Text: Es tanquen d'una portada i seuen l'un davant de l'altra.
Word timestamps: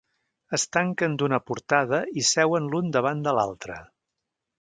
Es 0.57 0.63
tanquen 0.77 1.17
d'una 1.21 1.39
portada 1.49 1.99
i 2.21 2.23
seuen 2.31 2.71
l'un 2.71 2.89
davant 2.97 3.21
de 3.29 3.35
l'altra. 3.41 3.77